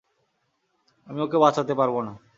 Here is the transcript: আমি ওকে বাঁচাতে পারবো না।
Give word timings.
আমি 1.09 1.19
ওকে 1.21 1.37
বাঁচাতে 1.37 1.73
পারবো 1.75 1.99
না। 2.01 2.13